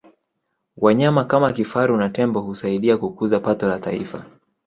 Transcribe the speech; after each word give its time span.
wanyama 0.77 1.25
kama 1.25 1.53
kifaru 1.53 1.97
na 1.97 2.09
tembo 2.09 2.39
husaidia 2.39 2.97
kukuza 2.97 3.39
pato 3.39 3.67
la 3.67 3.79
taifa 3.79 4.25